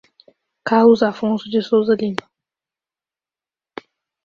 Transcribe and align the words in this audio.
Carlos 0.63 1.03
Afonso 1.03 1.47
de 1.47 1.61
Souza 1.61 1.93
Lima 1.93 2.15